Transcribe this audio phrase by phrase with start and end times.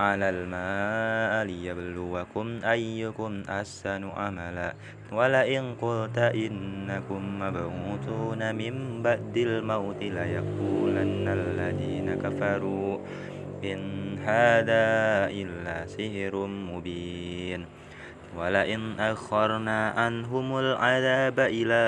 [0.00, 4.74] على الماء ليبلوكم أيكم أحسن عملا
[5.12, 12.98] ولئن قلت إنكم مبعوثون من بعد الموت ليقولن الذين كفروا
[13.64, 13.80] إن
[14.18, 14.86] هذا
[15.30, 17.66] إلا سحر مبين.
[18.36, 21.84] ولئن أخرنا عنهم العذاب إلى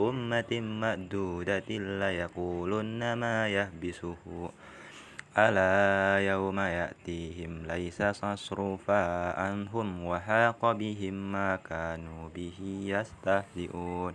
[0.00, 4.16] أمة مأدودة ليقولن ما يهبسه
[5.48, 9.02] ألا يوم يأتيهم ليس مصروفا
[9.40, 14.14] عنهم وحاق بهم ما كانوا به يستهزئون.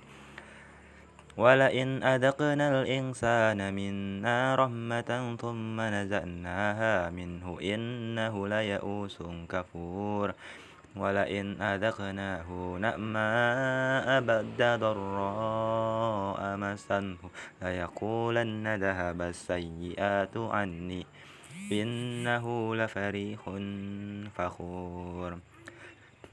[1.38, 9.17] ولئن أذقنا الإنسان منا رحمة ثم نزعناها منه إنه ليئوس
[9.50, 10.28] كفور.
[10.96, 17.18] ولئن أذقناه نأماء بعد ضراء مسنه
[17.62, 21.06] ليقولن ذهب السيئات عني
[21.72, 23.42] إنه لفريح
[24.36, 25.40] فخور.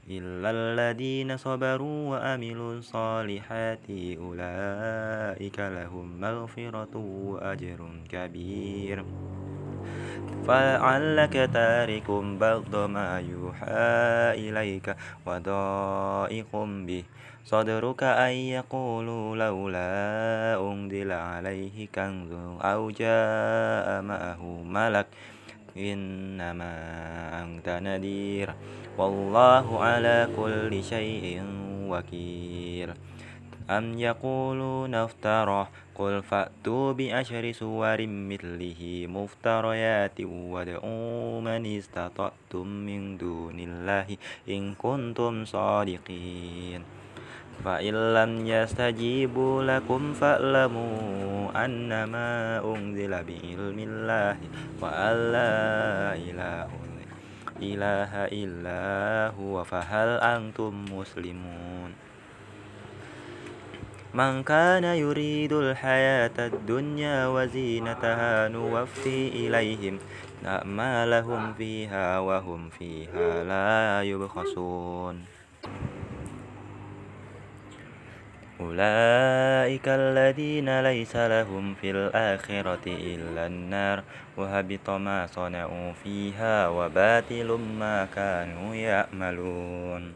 [0.09, 3.87] إلا الذين صبروا وأملوا الصالحات
[4.19, 7.79] أولئك لهم مغفرة وأجر
[8.09, 9.05] كبير.
[10.47, 14.95] فلعلك تارك بعض ما يوحى إليك
[15.25, 16.51] وضائق
[16.87, 17.03] به.
[17.45, 19.91] صدرك أن يقولوا لولا
[20.71, 25.07] أنزل عليه كنز أو جاء معه ملك.
[25.77, 26.73] إنما
[27.43, 28.53] أنت نذير.
[28.97, 31.41] والله على كل شيء
[31.89, 32.89] وكيل.
[33.69, 44.17] أم يقولون افتراه قل فأتوا بأشر سور مثله مفتريات وادعوا من استطعتم من دون الله
[44.49, 46.81] إن كنتم صادقين.
[47.65, 54.37] فإن لم يستجيبوا لكم فاعلموا أنما أنزل بعلم الله
[54.81, 55.55] وأن لا
[56.15, 56.92] إله
[57.61, 61.93] إله إلا هو فهل أنتم مسلمون
[64.13, 69.99] من كان يريد الحياة الدنيا وزينتها نوفي إليهم
[70.45, 75.32] أعمالهم فيها وهم فيها لا يبخسون
[78.59, 84.03] أولئك الذين ليس لهم في الآخرة إلا النار
[84.37, 87.49] وهبط ما صنعوا فيها وباطل
[87.79, 90.13] ما كانوا يعملون.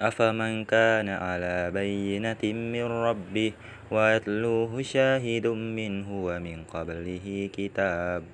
[0.00, 3.52] أفمن كان على بينة من ربه
[3.90, 8.24] ويتلوه شاهد منه ومن قبله كتاب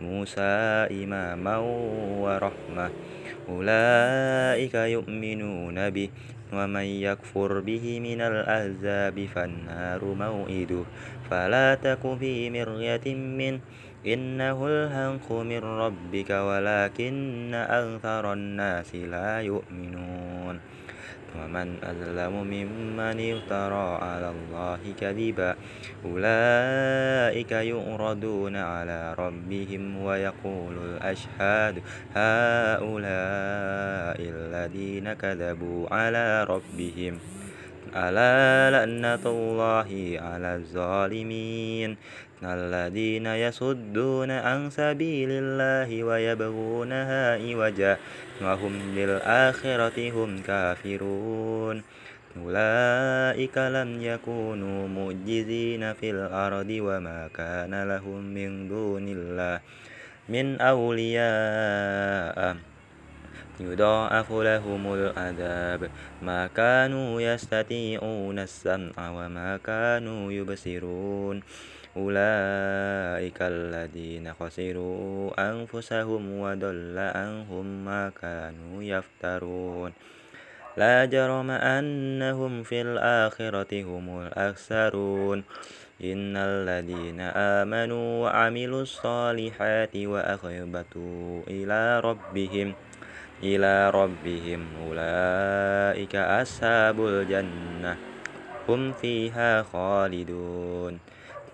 [0.00, 1.56] موسى إماما
[2.22, 2.90] ورحمة
[3.48, 6.08] أولئك يؤمنون به
[6.52, 10.84] ومن يكفر به من الأحزاب فالنار موئده.
[11.30, 13.60] فلا تك في مرية منه
[14.06, 20.60] إنه الحق من ربك ولكن أكثر الناس لا يؤمنون.
[21.36, 25.56] ومن أظلم ممن افترى على الله كذبا
[26.04, 31.82] أولئك يعرضون على ربهم ويقول الأشهاد
[32.14, 37.18] هؤلاء الذين كذبوا على ربهم
[37.96, 41.96] ألا لعنة الله على الظالمين
[42.44, 47.96] الذين يصدون عن سبيل الله ويبغونها عوجا
[48.42, 51.82] وهم بالآخرة هم كافرون
[52.36, 59.60] أولئك لم يكونوا معجزين في الأرض وما كان لهم من دون الله
[60.28, 62.56] من أولياء
[63.60, 65.90] يضاعف لهم العذاب
[66.22, 71.42] ما كانوا يستطيعون السمع وما كانوا يبصرون
[71.98, 79.92] أولئك الذين خسروا أنفسهم وضل عنهم ما كانوا يفترون.
[80.76, 85.38] لا جرم أنهم في الآخرة هم الأخسرون.
[86.04, 92.74] إن الذين آمنوا وعملوا الصالحات وأخبتوا إلى ربهم
[93.42, 97.96] إلى ربهم أولئك أصحاب الجنة
[98.68, 101.07] هم فيها خالدون.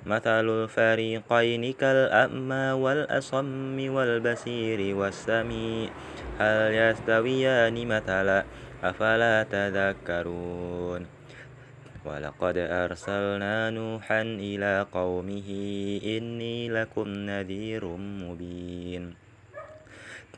[0.06, 5.90] مثل الفريقين كالأعمى والأصم والبصير والسميع.
[6.38, 8.44] هل يستويان مثلا؟
[8.84, 11.06] أفلا تذكرون.
[12.04, 15.48] ولقد أرسلنا نوحا إلى قومه
[16.04, 19.23] إني لكم نذير مبين.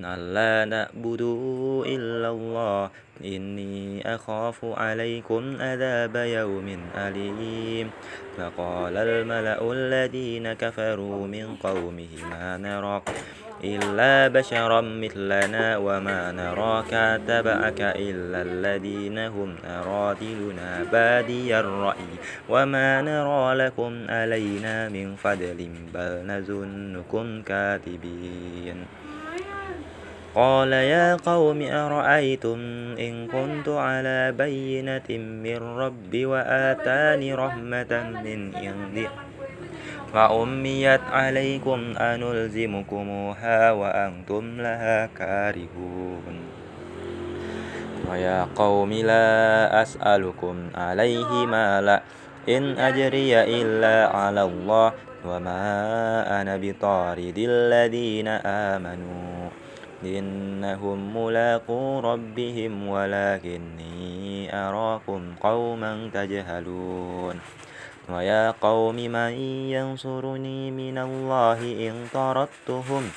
[0.01, 2.91] ألا نعبدوا إلا الله.
[3.25, 7.91] إني أخاف عليكم عذاب يوم أليم.
[8.37, 13.03] فقال الملأ الذين كفروا من قومه ما نراك
[13.65, 22.13] إلا بشرا مثلنا وما نراك اتبعك إلا الذين هم أرادلنا بادي الرأي.
[22.49, 29.06] وما نرى لكم علينا من فضل بل نظنكم كاذبين.
[30.37, 32.61] قال يا قوم أرأيتم
[33.01, 37.93] إن كنت على بينة من ربي وآتاني رحمة
[38.25, 39.09] من عندي
[40.13, 46.37] فأميت عليكم أنلزمكموها وأنتم لها كارهون.
[48.11, 52.03] ويا قوم لا أسألكم عليه مالا
[52.49, 54.93] إن أجري إلا على الله
[55.25, 55.65] وما
[56.41, 59.36] أنا بطارد الذين آمنوا.
[60.05, 67.41] إنهم ملاقو ربهم ولكني أراكم قوما تجهلون.
[68.09, 69.33] ويا قوم من
[69.71, 73.11] ينصرني من الله إن طردتهم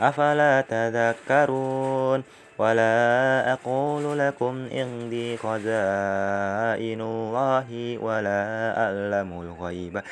[0.00, 2.22] أفلا تذكرون؟
[2.58, 8.44] ولا أقول لكم عندي خزائن الله ولا
[8.84, 10.02] أعلم الغيب.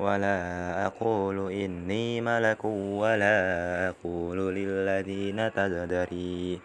[0.00, 0.40] ولا
[0.86, 3.38] أقول إني ملك ولا
[3.88, 6.60] أقول للذين تزدري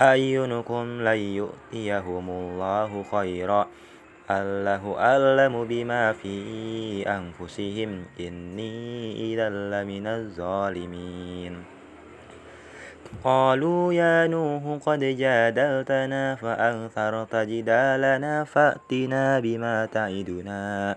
[0.00, 3.66] أعينكم لن يؤتيهم الله خيرا.
[4.30, 6.36] الله أعلم بما في
[7.08, 8.04] أنفسهم.
[8.20, 11.64] إني إذا لمن الظالمين.
[13.24, 20.96] قالوا يا نوح قد جادلتنا فأنثرت جدالنا فأتنا بما تعدنا.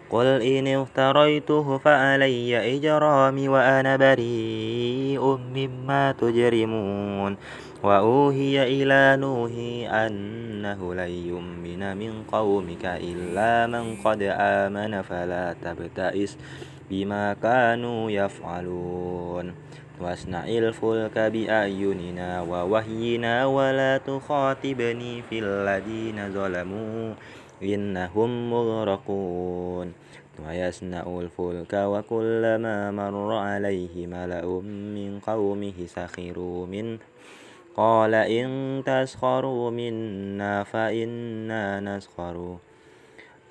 [0.11, 5.23] قل إن افتريته فعلي إجرامي وأنا بريء
[5.55, 7.37] مما تجرمون
[7.83, 9.51] وأوهي إلى نوح
[9.93, 16.37] أنه لن يؤمن من قومك إلا من قد آمن فلا تبتئس
[16.89, 19.53] بما كانوا يفعلون
[20.01, 27.13] واصنع الفلك بأعيننا ووهينا ولا تخاطبني في الذين ظلموا
[27.63, 29.93] إنهم مغرقون.
[30.47, 34.45] ويصنع الفلك وكلما مر عليه ملأ
[34.95, 36.99] من قومه سخروا منه.
[37.75, 42.57] قال إن تسخروا منا فإنا نسخر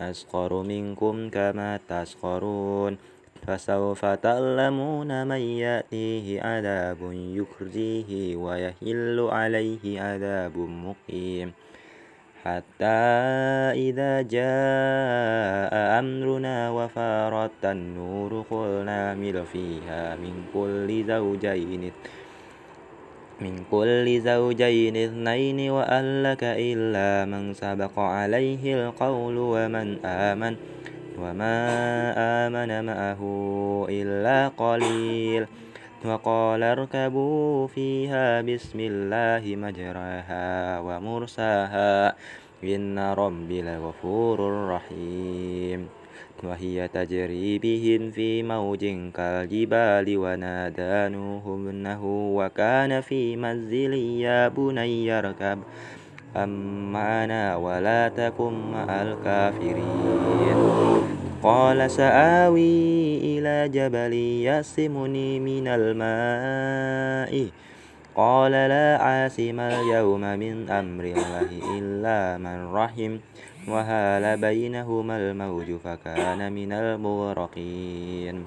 [0.01, 2.99] نسخر منكم كما تسخرون.
[3.47, 11.53] فسوف تعلمون من يأتيه عذاب يخزيه ويحل عليه عذاب مقيم.
[12.45, 13.01] حتى
[13.77, 21.93] إذا جاء أمرنا وفارت النور قلنا مل فيها من كل زوجين
[23.41, 30.57] من كل زوجين اثنين وأهلك إلا من سبق عليه القول ومن آمن
[31.21, 31.57] وما
[32.17, 33.23] آمن معه
[33.91, 35.47] إلا قليل.
[36.05, 42.17] وقال اركبوا فيها بسم الله مجراها ومرساها.
[42.65, 45.89] إن ربي لغفور رحيم.
[46.45, 52.03] وهي تجري بهم في موج كالجبال ونادى نوح ابنه
[52.37, 55.59] وكان في منزل يا بني اركب
[56.37, 61.00] أم معنا ولا تكن مع الكافرين.
[61.43, 64.13] قال سآوي إلى جبل
[64.45, 67.49] يسمني من الماء.
[68.17, 73.19] قال لا عاصم اليوم من أمر الله إلا من رحم.
[73.69, 78.45] وهال بينهما الموج فكان من المغرقين.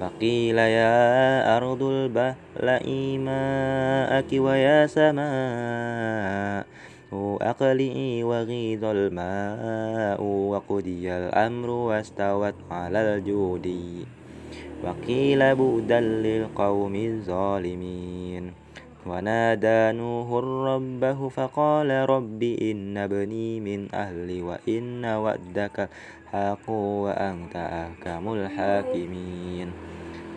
[0.00, 6.66] فقيل يا أرض البلعي ماءك ويا سماء.
[7.12, 14.04] أقلئي وغيض الماء وقضي الأمر واستوت على الجودي
[14.84, 18.52] وقيل بؤدا للقوم الظالمين.
[19.06, 25.88] ونادى نوح ربه فقال رب إن ابني من أهلي وإن ودك
[26.28, 29.68] الحق وأنت أحكم الحاكمين.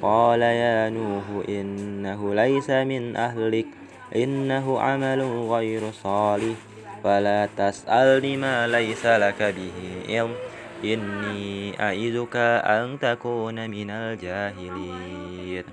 [0.02, 3.68] قال يا نوح إنه ليس من أهلك.
[4.16, 6.56] إنه عمل غير صالح.
[7.04, 10.36] ولا تسألني ما ليس لك به علم.
[10.84, 15.64] إني أعظك أن تكون من الجاهلين.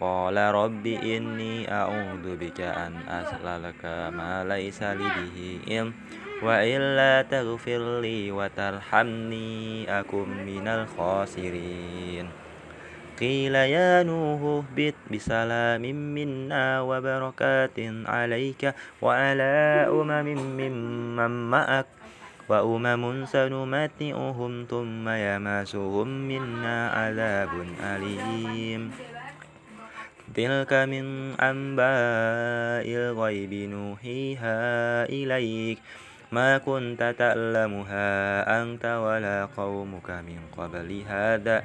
[0.00, 3.84] قال رب إني أعوذ بك أن أسألك
[4.14, 5.92] ما ليس لي به علم.
[6.42, 12.47] وإلا تغفر لي وترحمني أكن من الخاسرين.
[13.20, 15.82] قيل يا نوح اهبط بسلام
[16.14, 21.86] منا وبركات عليك وعلى أمم ممن معك
[22.48, 28.82] وأمم سنمتئهم ثم يمسهم منا عذاب أليم.
[30.34, 31.06] تلك من
[31.40, 34.58] أنباء الغيب نوحيها
[35.04, 35.78] إليك.
[36.32, 38.10] ما كنت تعلمها
[38.62, 41.64] أنت ولا قومك من قبل هذا.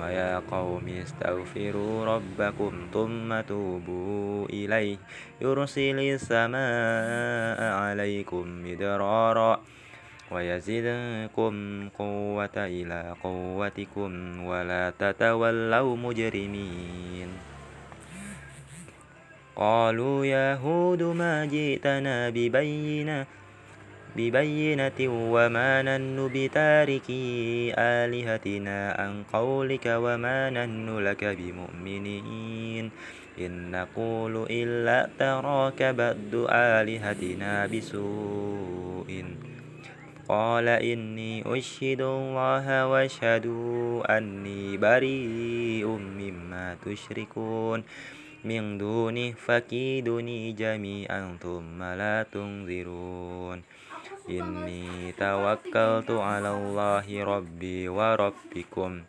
[0.00, 4.96] ويا قوم استغفروا ربكم ثم توبوا إليه
[5.40, 9.60] يرسل السماء عليكم مدرارا
[10.30, 11.54] ويزدكم
[11.98, 14.12] قوة إلى قوتكم
[14.46, 17.28] ولا تتولوا مجرمين
[19.56, 23.26] قالوا يا هود ما جئتنا ببينة
[24.16, 32.90] ببينة وما نن بتاركي آلهتنا عن قولك وما نن لك بمؤمنين.
[33.40, 39.24] إن نقول إلا تراك بعد آلهتنا بسوء.
[40.28, 47.82] قال إني أشهد الله واشهدوا أني بريء مما تشركون.
[48.44, 53.62] من دونه فكيدني جميعا ثم لا تنظرون.
[54.30, 59.02] إني توكلت على الله ربي وربكم.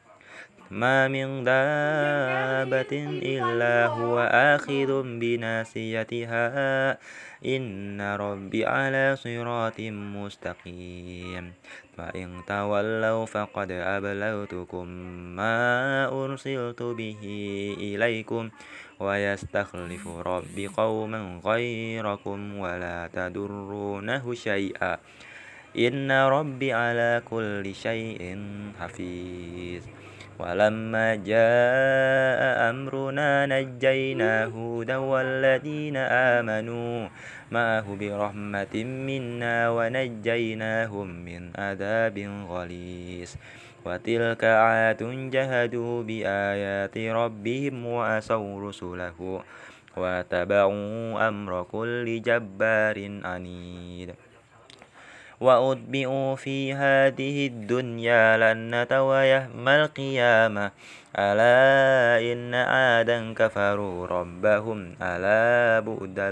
[0.72, 2.94] ما من دابة
[3.24, 6.48] إلا هو آخذ بناسيتها
[7.46, 11.54] إن ربي على صراط مستقيم.
[11.98, 14.88] فإن تولوا فقد أبلغتكم
[15.36, 17.24] ما أرسلت به
[17.80, 18.50] إليكم.
[19.00, 24.98] ويستخلف ربي قوما غيركم ولا تدرونه شيئا.
[25.78, 28.40] إن ربي على كل شيء
[28.80, 29.84] حفيظ.
[30.40, 37.08] ولما جاء أمرنا نجينا هودا والذين آمنوا
[37.52, 42.18] معه برحمة منا ونجيناهم من عذاب
[42.50, 43.30] غليظ.
[43.86, 45.02] وتلك عاد
[45.32, 49.42] جهدوا بآيات ربهم وأسوا رسله
[49.98, 54.10] واتبعوا أمر كل جبار عنيد
[55.40, 60.72] وأتبعوا في هذه الدنيا لنة ويهم القيامة
[61.18, 66.30] ألا إن عادا كفروا ربهم ألا بؤدا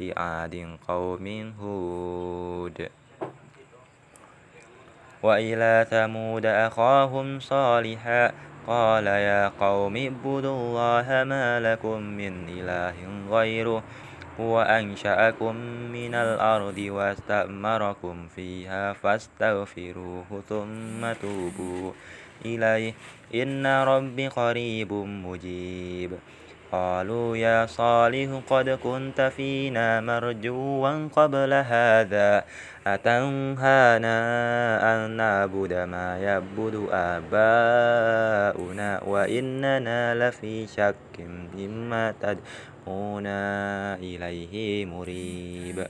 [0.00, 0.54] لعاد
[0.88, 2.88] قوم هود
[5.24, 8.32] وإلى ثمود أخاهم صالحا.
[8.66, 12.96] قال يا قوم اعبدوا الله ما لكم من إله
[13.30, 13.82] غيره
[14.40, 15.56] هو أنشأكم
[15.92, 21.92] من الأرض واستأمركم فيها فاستغفروه ثم توبوا
[22.44, 22.92] إليه.
[23.34, 26.12] إن ربي قريب مجيب.
[26.74, 32.44] قالوا يا صالح قد كنت فينا مرجوا قبل هذا.
[32.86, 34.18] أتنهانا
[34.82, 41.16] أن نعبد ما يعبد آباؤنا وإننا لفي شك
[41.54, 43.40] مما تدعونا
[43.94, 45.86] إليه مريب.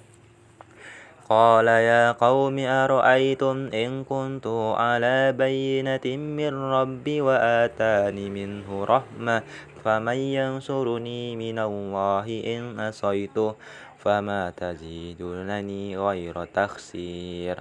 [1.30, 9.42] قال يا قوم أرأيتم إن كنت على بينة من ربي وآتاني منه رحمة
[9.84, 13.54] فمن ينصرني من الله إن أصيته
[13.98, 17.56] فما تزيدونني غير تخسير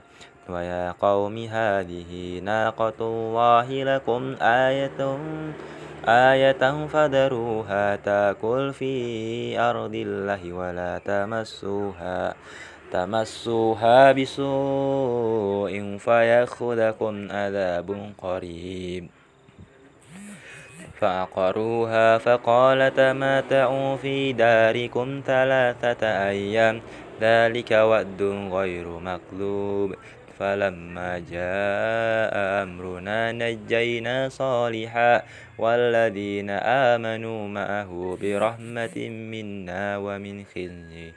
[0.49, 4.99] ويا قوم هذه ناقة الله لكم آية
[6.07, 8.93] آية فذروها تاكل في
[9.59, 12.35] أرض الله ولا تمسوها
[12.91, 19.22] تمسوها بسوء فيأخذكم عذاب قريب.
[21.03, 26.81] فعقروها فقال تماتعوا في داركم ثلاثة أيام؟
[27.21, 29.95] ذلك وعد غير مكذوب
[30.39, 32.33] فلما جاء
[32.63, 35.21] أمرنا نجينا صالحا
[35.57, 36.49] والذين
[36.89, 41.11] آمنوا معه برحمة منا ومن خزي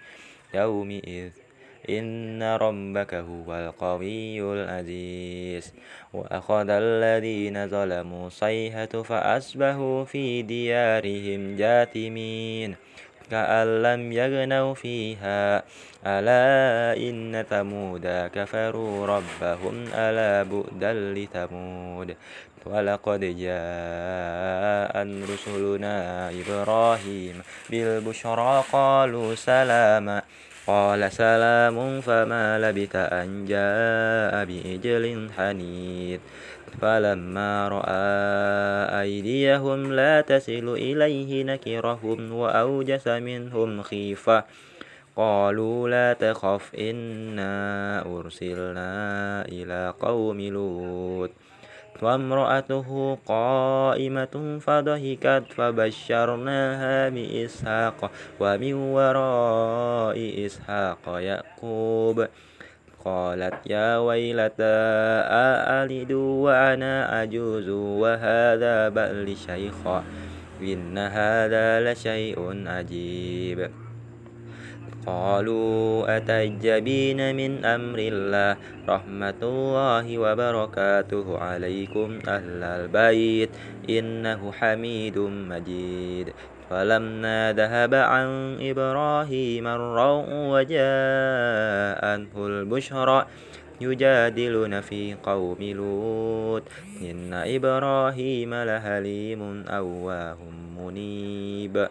[0.54, 1.45] يومئذ
[1.90, 5.72] إن ربك هو القوي العزيز.
[6.12, 12.76] وأخذ الذين ظلموا صيحة فأصبحوا في ديارهم جاثمين.
[13.30, 15.62] كأن لم يغنوا فيها.
[16.06, 22.16] ألا إن ثمود كفروا ربهم ألا بؤدا لثمود.
[22.66, 24.94] ولقد جاء
[25.32, 30.22] رسلنا إبراهيم بالبشرى قالوا سلاما.
[30.66, 36.18] قال سلام فما لبث أن جاء بإجل حنيذ
[36.82, 38.06] فلما رأى
[39.00, 44.44] أيديهم لا تصل إليه نكرهم وأوجس منهم خيفة.
[45.16, 48.92] قالوا لا تخف إنا أرسلنا
[49.48, 51.30] إلى قوم لوط.
[52.02, 58.10] وامرأته قائمة فضحكت فبشرناها بإسحاق
[58.40, 62.26] ومن وراء إسحاق يعقوب.
[63.04, 64.76] قالت يا ويلتى
[65.30, 70.04] أألد وأنا عجوز وهذا بأل شيخا
[70.62, 73.85] إن هذا لشيء عجيب.
[75.06, 78.56] قالوا أتعجبين من أمر الله
[78.88, 83.50] رحمة الله وبركاته عليكم أهل البيت
[83.90, 86.32] إنه حميد مجيد
[86.70, 93.26] فلما ذهب عن إبراهيم الروع وجاءته البشرى
[93.80, 96.62] يجادلون في قوم لوط
[97.02, 100.38] إن إبراهيم لحليم أواه
[100.78, 101.88] منيب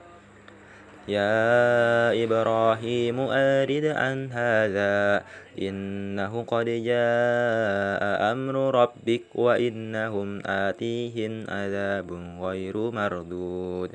[1.08, 5.24] يا إبراهيم أرد عن هذا
[5.62, 12.10] إنه قد جاء أمر ربك وإنهم آتيهم عذاب
[12.42, 13.92] غير مردود.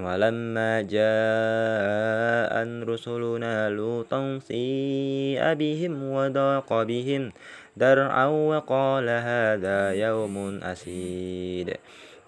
[0.00, 7.32] ولما جاء رسلنا لوطا سيء بهم وضاق بهم
[7.76, 11.78] درعا وقال هذا يوم أسيد.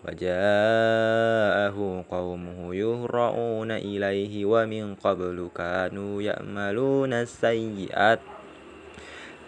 [0.04, 1.76] وجاءه
[2.10, 8.20] قومه يهرعون إليه ومن قبل كانوا يأملون السيئات.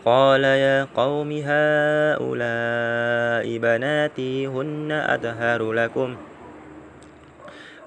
[0.04, 2.26] قال يا قوم هؤلاء
[3.58, 6.16] بناتي هن أطهر لكم.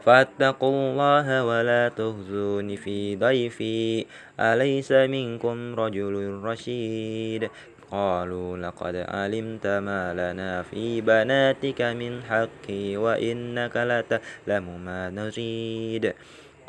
[0.06, 4.06] فاتقوا الله ولا تخزون في ضيفي.
[4.39, 7.50] أليس منكم رجل رشيد؟
[7.91, 16.13] قالوا لقد علمت ما لنا في بناتك من حق وإنك لتعلم ما نريد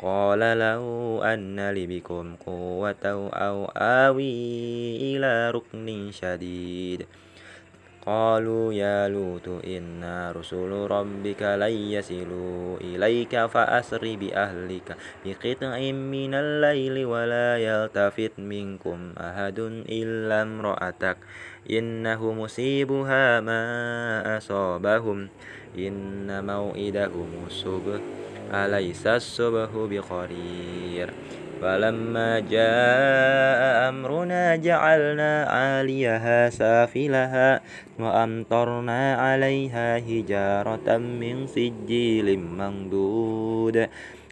[0.01, 0.83] قال له
[1.33, 4.35] أن لي بكم قوة أو آوي
[4.97, 7.05] إلى ركن شديد.
[8.05, 17.57] قالوا يا لوط إنا رسل ربك لن يصلوا إليك فأسر بأهلك بقطع من الليل ولا
[17.57, 21.17] يلتفت منكم أحد إلا امرأتك
[21.71, 23.63] إنه مصيبها ما
[24.37, 25.29] أصابهم
[25.77, 27.99] إن موئدهم الصبح
[28.53, 31.09] أليس الصبح بقرير
[31.63, 37.61] فلما جاء أمرنا جعلنا عاليها سافلها
[37.99, 43.87] وأمطرنا عليها حجارة من سجيل منضود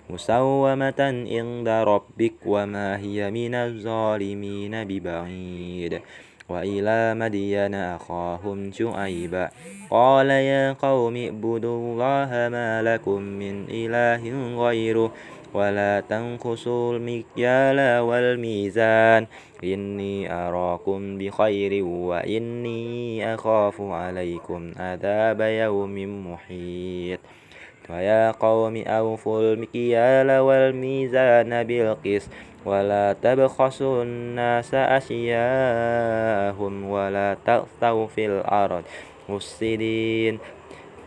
[0.10, 6.02] مسومة عند ربك وما هي من الظالمين ببعيد
[6.50, 9.50] وإلى مدين أخاهم شعيبا
[9.90, 14.24] قال يا قوم اعبدوا الله ما لكم من إله
[14.64, 15.12] غيره
[15.54, 19.28] ولا تنقصوا المكيال والميزان.
[19.64, 27.20] إني أراكم بخير وإني أخاف عليكم عذاب يوم محيط.
[27.90, 32.30] ويا قوم أوفوا المكيال والميزان بالقسط.
[32.66, 38.84] ولا تبخسوا الناس أشياءهم ولا تغثوا في الأرض
[39.30, 40.40] مفسدين.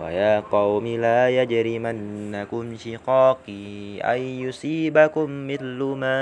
[0.00, 6.16] ويا قوم لا يجرمنكم شقاقي أن يصيبكم مثل ما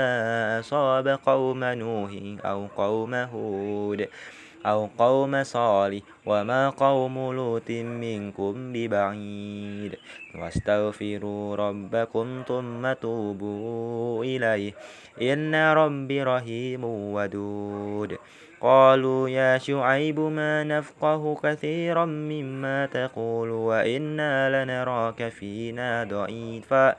[0.59, 2.11] أصاب قوم نوح
[2.45, 4.07] أو قوم هود
[4.65, 9.95] أو قوم صالح وما قوم لوط منكم ببعيد
[10.35, 14.73] واستغفروا ربكم ثم توبوا إليه
[15.21, 18.17] إن ربي رحيم ودود
[18.61, 26.95] قالوا يا شعيب ما نفقه كثيرا مما تقول وإنا لنراك فينا ضعيفا.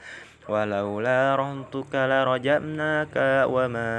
[0.49, 3.17] ولولا رهتك لرجمناك
[3.51, 3.93] وما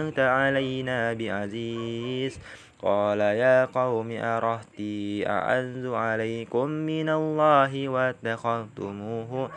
[0.00, 2.40] أنت علينا بعزيز.
[2.82, 9.50] قال يا قوم أرهتي أعز عليكم من الله واتخذتموه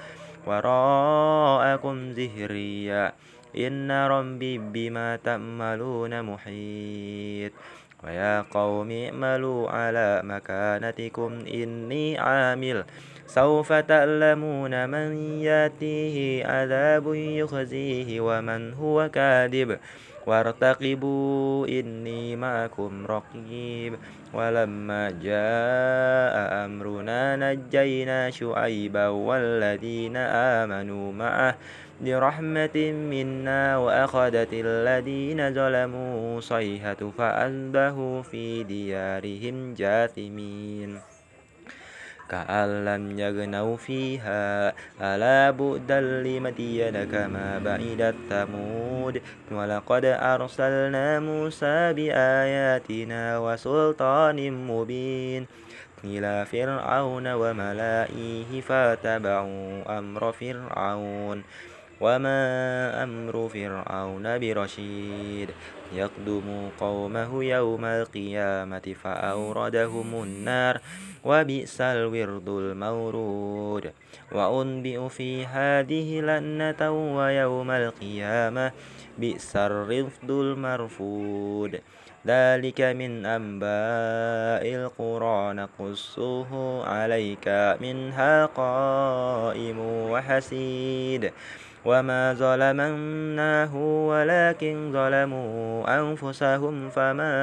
[0.48, 3.14] وراءكم زهريا.
[3.58, 7.52] إن ربي بما تأملون محيط.
[8.04, 12.84] ويا قوم اعملوا على مكانتكم إني عامل.
[13.28, 19.80] سوف تعلمون من يأتيه عذاب يخزيه ومن هو كاذب.
[20.28, 23.94] وارتقبوا إني معكم رقيب.
[24.34, 31.56] ولما جاء أمرنا نجينا شعيبا والذين آمنوا معه
[32.02, 32.78] برحمة
[33.12, 41.19] منا وأخذت الذين ظلموا صيحة فأصبحوا في ديارهم جاثمين.
[42.30, 44.74] كأن لم يغنوا فيها.
[45.02, 54.38] ألا بؤدا لمدين كما بعدت ثمود ولقد أرسلنا موسى بآياتنا وسلطان
[54.68, 55.48] مبين.
[56.04, 61.44] إلى فرعون وملائه فاتبعوا أمر فرعون.
[62.02, 65.50] وما أمر فرعون برشيد
[65.94, 70.82] يقدم قومه يوم القيامة فأوردهم النار
[71.26, 73.92] وبئس الورد المورود
[74.32, 78.72] وأنبئ في هذه لنة ويوم القيامة
[79.18, 81.82] بئس الرفد المرفود
[82.28, 86.50] ذلك من أنباء القرى نقصه
[86.86, 87.48] عليك
[87.82, 91.32] منها قائم وحسيد
[91.86, 93.76] وما ظلمناه
[94.08, 97.34] ولكن ظلموا أنفسهم فما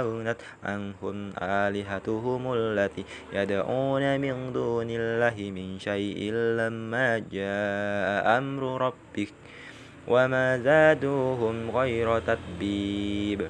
[0.00, 9.32] أغنت عنهم آلهتهم التي يدعون من دون الله من شيء لما جاء أمر ربك
[10.08, 13.48] وما زادوهم غير تتبيب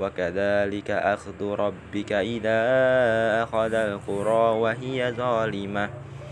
[0.00, 2.60] وكذلك أخذ ربك إذا
[3.42, 5.90] أخذ القرى وهي ظالمة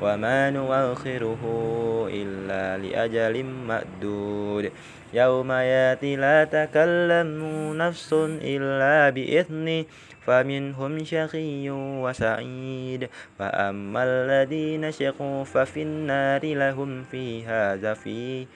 [0.00, 1.42] وما نؤخره
[2.12, 4.72] إلا لأجل مأدود
[5.14, 7.28] يوم ياتي لا تكلم
[7.76, 9.84] نفس إلا بإذنه
[10.26, 18.46] فمنهم شقي وسعيد فأما الذين شقوا ففي النار لهم فيها زفير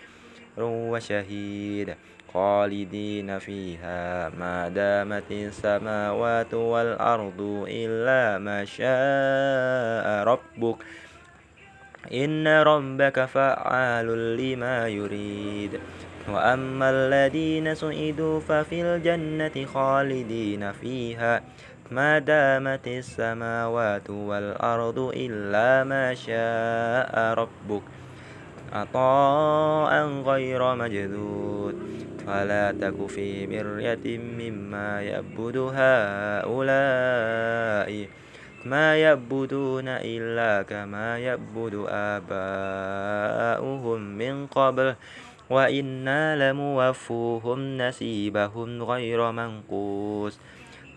[0.58, 1.94] وشهيد
[2.34, 10.76] خالدين فيها ما دامت السماوات والأرض إلا ما شاء ربك
[12.12, 15.80] إن ربك فعال لما يريد.
[16.28, 21.42] وأما الذين سئدوا ففي الجنة خالدين فيها.
[21.90, 27.82] ما دامت السماوات والأرض إلا ما شاء ربك.
[28.72, 31.74] عطاء غير مجدود
[32.26, 36.86] فلا تك في مرية مما يعبد هؤلاء.
[38.66, 41.86] ما يعبدون إلا كما يعبد
[42.18, 44.94] آباؤهم من قبل
[45.50, 50.38] وإنا لموفوهم نسيبهم غير منقوص.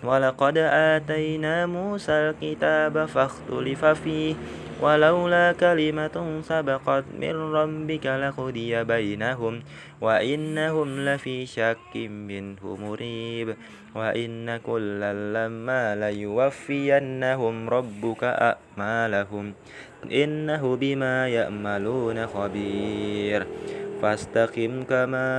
[0.03, 4.35] ولقد آتينا موسى الكتاب فاختلف فيه
[4.81, 9.61] ولولا كلمة سبقت من ربك لقضي بينهم
[10.01, 13.55] وإنهم لفي شك منه مريب.
[13.95, 19.53] وإن كلا لما ليوفينهم ربك أعمالهم.
[20.11, 23.47] إنه بما يأملون خبير.
[24.01, 25.29] فاستقم كما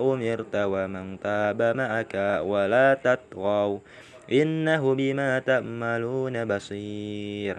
[0.00, 3.78] أمرت ومن تاب معك ولا تطغوا.
[4.32, 7.56] إنه بما تأملون بصير.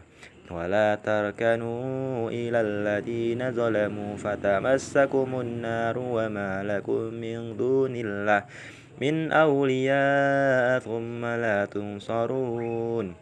[0.52, 4.18] ولا تركنوا إلى الذين ظلموا.
[4.18, 8.44] فتمسكم النار وما لكم من دون الله.
[9.02, 13.16] من أولياء ثم لا تنصرون.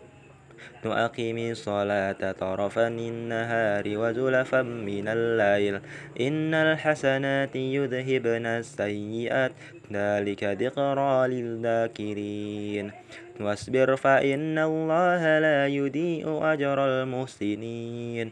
[0.86, 5.80] أقم الصلاة طرفا النهار وزلفا من الليل.
[6.22, 9.52] إن الحسنات يذهبن السيئات.
[9.94, 12.92] ذلك ذكرى للذاكرين.
[13.40, 18.32] واصبر فإن الله لا يضيء أجر المحسنين.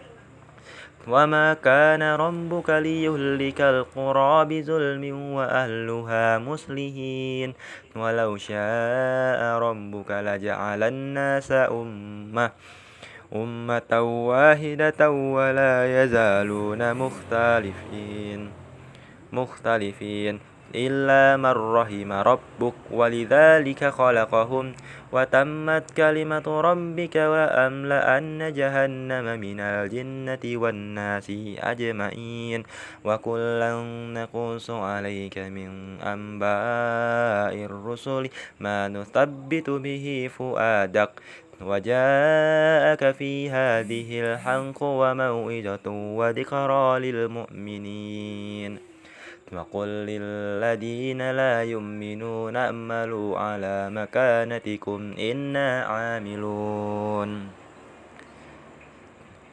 [1.07, 7.53] وما كان ربك ليهلك القرى بظلم وأهلها مسلمين
[7.95, 12.51] ولو شاء ربك لجعل الناس أمة
[13.35, 18.51] أمة واحدة ولا يزالون مختلفين
[19.31, 24.73] مختلفين إلا من رحم ربك ولذلك خلقهم
[25.11, 32.63] وتمت كلمة ربك وأملأن جهنم من الجنة والناس أجمعين
[33.05, 33.71] وكلا
[34.13, 38.29] نقص عليك من أنباء الرسل
[38.59, 41.11] ما نثبت به فؤادك
[41.61, 48.90] وجاءك في هذه الحنق وموئجة وذكرى للمؤمنين
[49.51, 57.49] وقل للذين لا يؤمنون اعملوا على مكانتكم إنا عاملون.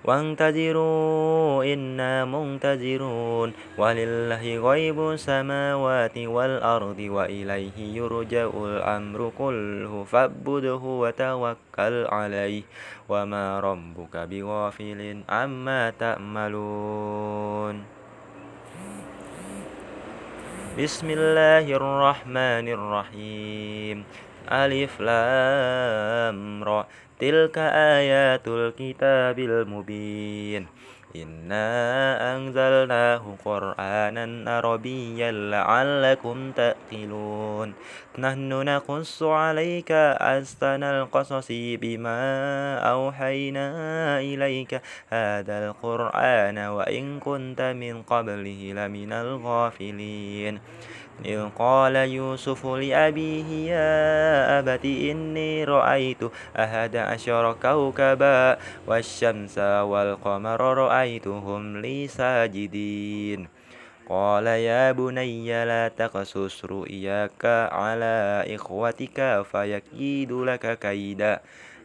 [0.05, 3.53] وانتظروا إنا منتظرون.
[3.79, 10.05] ولله غيب السماوات والأرض وإليه يرجع الأمر كله.
[10.05, 12.63] فاعبده وتوكل عليه.
[13.09, 17.98] وما ربك بغافل عما تأملون
[20.79, 24.05] بسم الله الرحمن الرحيم
[24.47, 26.87] ألف لام را
[27.19, 27.59] تلك
[27.99, 30.67] آيات الكتاب المبين
[31.17, 37.75] إنا أنزلناه قرآنا عربيا لعلكم تأكلون
[38.19, 42.21] نحن نقص عليك أحسن القصص بما
[42.79, 43.67] أوحينا
[44.21, 50.61] إليك هذا القرآن وإن كنت من قبله لمن الغافلين
[51.25, 56.19] إذ قال يوسف لأبيه يا أبت إني رأيت
[56.57, 63.49] أحد عشر كوكبا والشمس والقمر رأيتهم لي ساجدين.
[64.09, 71.41] قال يا بني لا تقصص رؤياك على إخوتك فيكيد لك كيدا.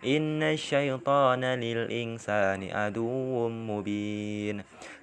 [0.05, 4.63] إن الشيطان للإنسان عدو مبين.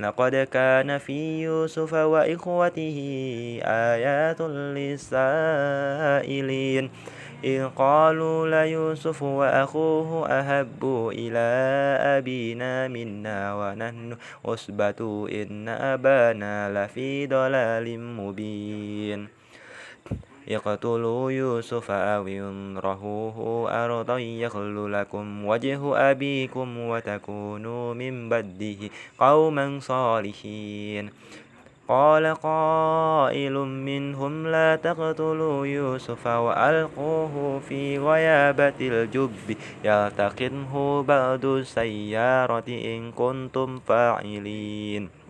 [0.00, 2.98] لقد كان في يوسف وإخوته
[3.64, 4.40] آيات
[4.74, 6.34] للسائلين.
[7.44, 11.48] إذ قالوا ليوسف وأخوه أحب إلى
[12.18, 19.43] أبينا منا ونحن عصبة إن أبانا لفي ضلال مبين.
[20.48, 31.10] اقتلوا يوسف أو ينرهوه أرضا يخل لكم وجه أبيكم وتكونوا من بده قوما صالحين.
[31.88, 39.56] قال قائل منهم لا تقتلوا يوسف وألقوه في غيابة الجب.
[39.84, 45.23] يلتقطه بعد السيارة إن كنتم فاعلين.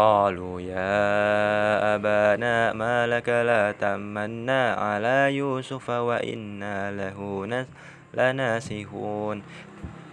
[0.00, 7.46] قالوا يا أبانا ما لك لا تمنا على يوسف وإنا له
[8.14, 9.42] لناسهون.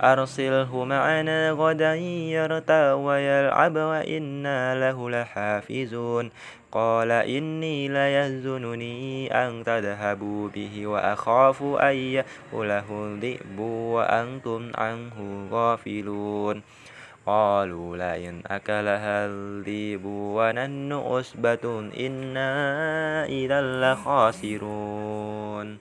[0.04, 1.96] أرسله معنا غدا
[2.36, 6.32] يرتى ويلعب وإنا له لحافزون.
[6.72, 13.60] قال إني ليهزنني أن تذهبوا به وأخاف أن يأكله الذئب
[13.96, 16.62] وأنتم عنه غافلون.
[17.28, 22.52] قالوا لئن أكلها الذئب ونحن أصبة إنا
[23.26, 25.78] إذا لخاسرون.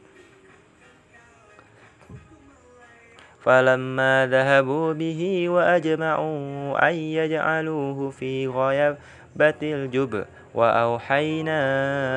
[3.42, 11.62] فلما ذهبوا به وأجمعوا أن يجعلوه في غيبة الجب وأوحينا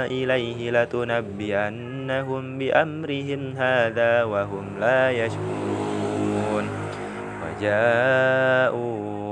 [0.06, 6.70] إليه لتنبئنهم بأمرهم هذا وهم لا يشكرون.
[7.46, 9.19] وجاءوا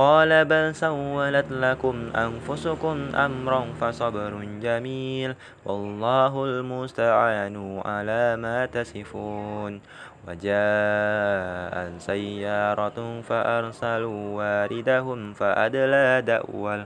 [0.00, 4.32] قال بل سولت لكم أنفسكم أمرا فصبر
[4.62, 5.34] جميل
[5.64, 9.80] والله المستعان على ما تصفون
[10.28, 16.84] وجاء سيارة فأرسلوا واردهم فأدلى دأوى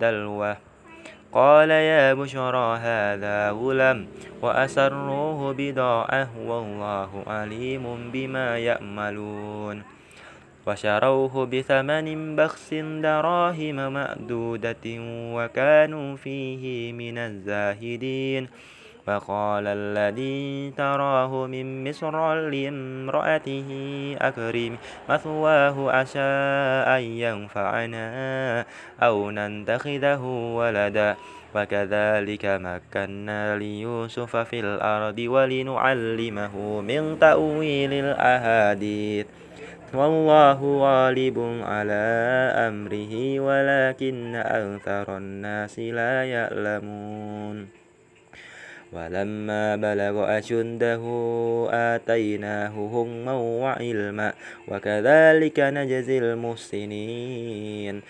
[0.00, 0.56] دلوه
[1.32, 4.06] قال يا بشرى هذا غلام
[4.42, 10.01] وأسروه بضاعة والله عليم بما يأملون
[10.66, 14.86] وشروه بثمن بخس دراهم مأدودة
[15.34, 18.48] وكانوا فيه من الزاهدين.
[19.06, 23.68] فقال الذي تراه من مصر لامرأته
[24.20, 24.76] أكرم
[25.10, 26.30] مثواه عسى
[26.86, 28.06] أن ينفعنا
[29.02, 30.22] أو ننتخذه
[30.56, 31.16] ولدا.
[31.54, 39.41] وكذلك مكنا ليوسف في الأرض ولنعلمه من تأويل الأحاديث.
[39.94, 42.04] والله غالب على
[42.68, 47.68] أمره ولكن أكثر الناس لا يعلمون.
[48.92, 51.02] ولما بلغ أشده
[51.70, 54.32] آتيناه هما وعلما
[54.68, 58.02] وكذلك نجزي المحسنين.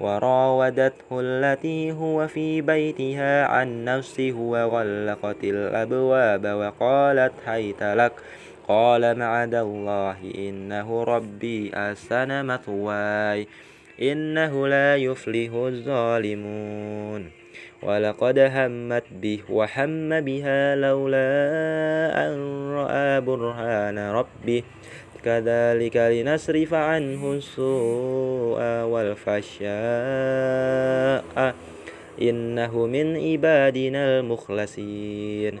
[0.00, 8.12] وراودته التي هو في بيتها عن نفسه وغلقت الأبواب وقالت هيت لك
[8.68, 13.46] قال معد الله إنه ربي أحسن مثواي
[14.02, 17.30] إنه لا يفلح الظالمون.
[17.82, 21.30] ولقد همت به وهم بها لولا
[22.26, 22.32] أن
[22.70, 24.62] رأى برهان ربه.
[25.24, 29.64] كذلك لنصرف عنه السوء والفحشاء.
[32.22, 35.60] إنه من عبادنا المخلصين.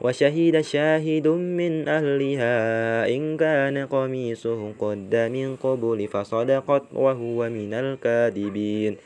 [0.00, 2.56] وشهد شاهد من أهلها
[3.10, 8.96] إن كان قميصه قد من قبل فصدقت وهو من الكاذبين.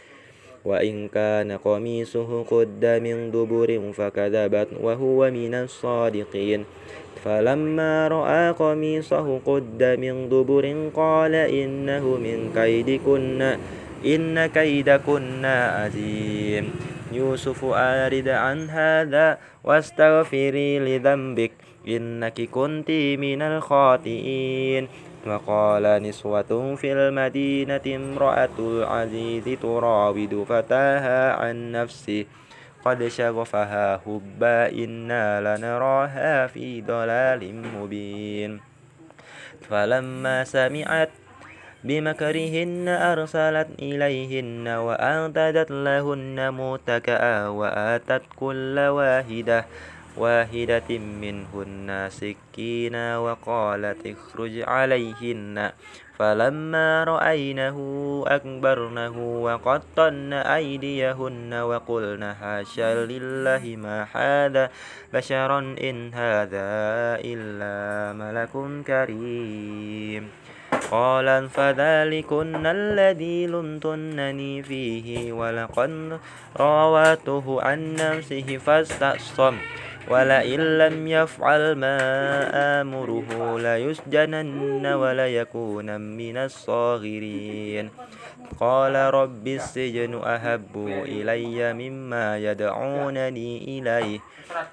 [0.65, 6.65] وإن كان قميصه قد من دبر فكذبت وهو من الصادقين.
[7.25, 13.57] فلما رأى قميصه قد من دبر قال إنه من كيدكن
[14.07, 21.53] إن كيدكن عظيم يوسف أرد عن هذا واستغفري لذنبك
[21.89, 24.89] إنك كنت من الخاطئين.
[25.27, 32.25] وقال نسوة في المدينة امرأة العزيز تراود فتاها عن نفسه
[32.85, 37.43] قد شغفها حبا إنا لنراها في ضلال
[37.79, 38.61] مبين.
[39.71, 41.11] فلما سمعت
[41.85, 49.65] بمكرهن أرسلت إليهن وأعتدت لهن متكأ وآتت كل واحدة
[50.17, 55.71] واحدة منهن سكينا وقالت اخرج عليهن.
[56.19, 57.79] فلما رأينه
[58.27, 64.71] أكبرنه وقطن أيديهن وقلن حاشا لله ما هذا
[65.15, 66.71] بشرا إن هذا
[67.25, 68.55] إلا ملك
[68.87, 70.31] كريم.
[70.91, 76.19] قال فذلكن الذي لمتنني فيه ولقد
[76.57, 79.57] راوته عن نفسه فاستعصم
[80.09, 81.99] ولئن لم يفعل ما
[82.81, 87.91] آمره ليسجنن وليكون من الصاغرين.
[88.61, 90.75] قال رب السجن أهب
[91.07, 94.21] إلي مما يدعونني إليه.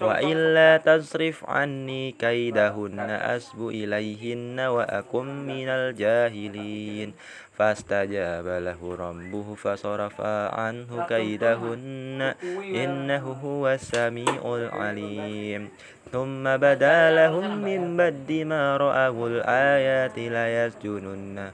[0.02, 7.14] وإلا تصرف عني كيدهن أسب إليهن وأكن من الجاهلين.
[7.60, 10.22] فاستجاب له ربه فصرف
[10.56, 12.34] عنه كيدهن
[12.76, 15.70] إنه هو السميع العليم.
[16.12, 21.52] ثم بدا لهم من بد ما رأوا الآيات ليسجننه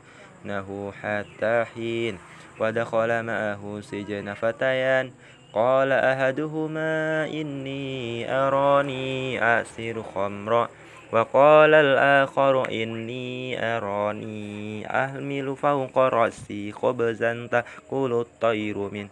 [1.01, 2.17] حتى حين.
[2.59, 5.11] ودخل معه سجن فتيان.
[5.55, 10.69] قال أحدهما إني أراني أسير خمرا
[11.11, 19.09] وقال الآخر إني أراني أحمل فوق رأسي خبزا تأكل الطير منه.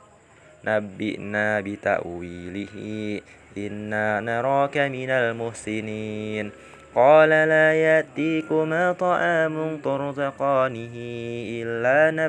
[0.66, 2.76] نبئنا بتأويله.
[3.58, 6.52] إنا نراك من المحسنين.
[6.96, 10.92] قال لا يأتيكما طعام ترزقانه
[11.50, 12.28] إلا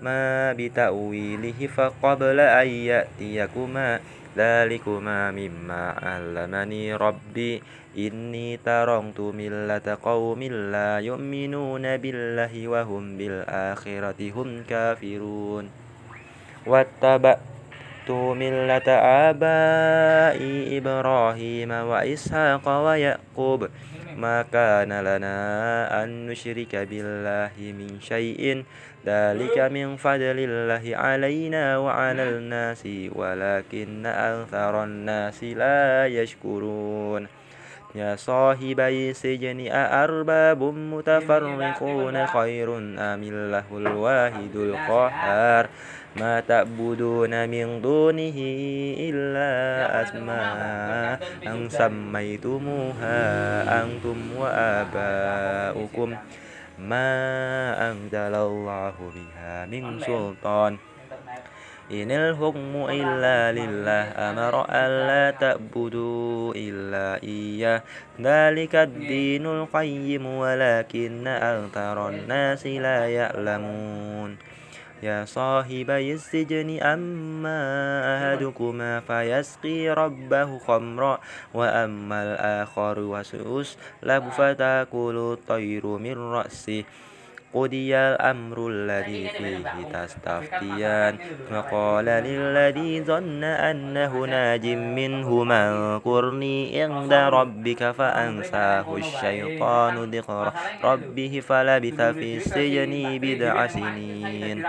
[0.00, 4.00] نبأتكما بتأويله فقبل أن يأتيكما
[4.36, 7.62] ذلكما مما علمني ربي.
[7.98, 10.42] إني تركت ملة قوم
[10.72, 15.64] لا يؤمنون بالله وهم بالآخرة هم كافرون.
[16.66, 17.59] واتبعت
[18.08, 18.88] ملة
[19.28, 23.68] آبائي إبراهيم وإسحاق ويعقوب.
[24.16, 25.38] ما كان لنا
[26.04, 28.64] أن نشرك بالله من شيء.
[29.06, 37.26] ذلك من فضل الله علينا وعلى الناس ولكن أكثر الناس لا يشكرون.
[37.94, 45.64] يا صاحبي السجن أأرباب متفرقون خير أم الله الواحد القهار؟
[46.16, 48.38] ما تعبدون من دونه
[48.98, 49.50] إلا
[50.02, 53.18] أسماء أن سميتموها
[53.82, 56.16] أنتم وآباؤكم
[56.78, 57.10] ما
[57.90, 60.76] أنزل الله بها من سلطان
[61.90, 67.82] إن الحكم إلا لله أمر ألا تعبدوا إلا إياه
[68.20, 74.49] ذلك الدين القيم ولكن أكثر الناس لا يعلمون
[75.02, 77.58] يا صاحبي السجن أما
[78.16, 81.18] أحدكما فيسقي ربه خمرا
[81.54, 86.84] وأما الآخر وسيسلب فتأكل الطير من رأسه.
[87.54, 91.18] قضي الأمر الذي فيه تستفتيان
[91.52, 100.52] وقال للذي ظن أنه ناج منهما اذكرني عند ربك فأنساه الشيطان ذكر
[100.84, 104.64] ربه فلبث في السجن بضع سنين.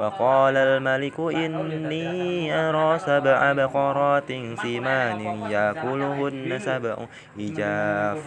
[0.00, 4.28] وقال الملك إني أرى سبع بقرات
[4.62, 5.20] سمان
[5.50, 6.96] يأكلهن سبع
[7.40, 8.18] إجاف.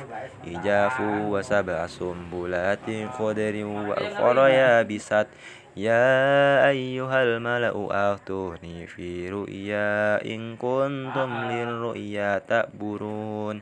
[0.48, 2.88] إجاف وسبع سنبلات
[3.18, 3.56] خضر
[3.98, 5.28] والأخرى يابسات
[5.78, 13.62] يا أيها الملأ أفتوني في رؤيا إن كنتم للرؤيا تأبرون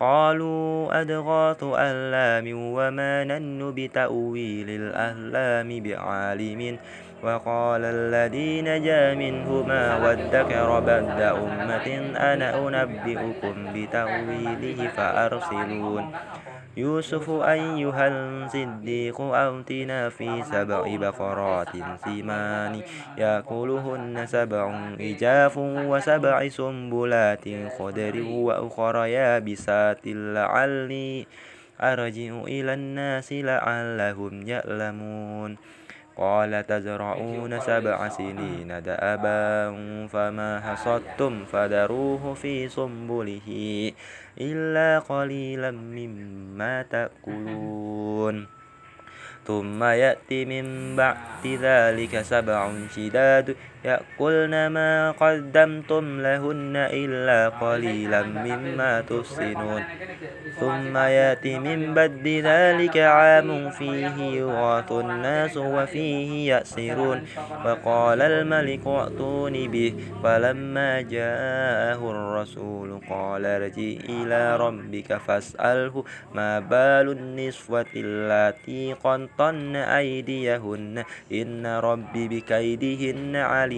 [0.00, 6.78] قالوا أدغاث ألام وما نن بتأويل الأهلام بعالم.
[7.22, 11.86] وقال الذي نجا منهما وادكر بعد أمة
[12.16, 16.12] أنا أنبئكم بتأويله فأرسلون.
[16.76, 21.68] يوسف أيها الصديق أوتنا في سبع بقرات
[22.04, 22.82] سمان
[23.18, 27.44] يأكلهن سبع إجاف وسبع سنبلات
[27.78, 31.26] خضر وأخر يابسات لعلي
[31.80, 35.56] أرجع إلى الناس لعلهم يعلمون
[36.16, 39.38] قال تزرعون سبع سنين دأبا
[40.08, 43.48] فما حصدتم فذروه في سنبله
[44.40, 48.56] إلا قليلا مما تأكلون.
[49.46, 53.56] ثم يأتي من بعد ذلك سبع شداد
[53.86, 59.82] يأكلن ما قدمتم لهن إلا قليلا مما تحسنون.
[60.60, 67.18] ثم يأتي من بعد ذلك عام فيه يغاث الناس وفيه يأسرون.
[67.64, 69.94] فقال الملك ائتوني به.
[70.22, 81.04] فلما جاءه الرسول قال ارجع إلى ربك فاسأله ما بال النسوة اللاتي قنطن أيديهن.
[81.32, 83.75] إن ربي بكيدهن عليم.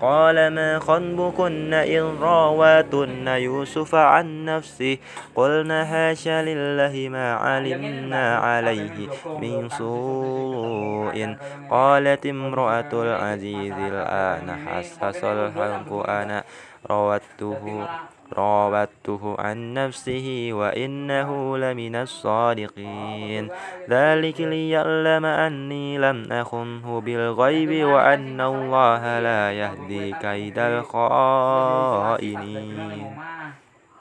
[0.00, 4.98] قال ما خنبكن إن راواتن يوسف عن نفسه؟
[5.34, 9.08] قلنا هاش لله ما علمنا عليه
[9.40, 11.36] من سوء
[11.70, 16.44] قالت امرأة العزيز الآن حسس الحق أنا
[16.90, 17.86] روته
[18.32, 23.48] راودته عن نفسه وإنه لمن الصادقين.
[23.90, 31.54] ذلك ليعلم أني لم أخنه بالغيب وأن الله لا يهدي كيد الخائنين.